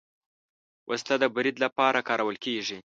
[0.89, 2.77] وسله د برید لپاره کارول کېږي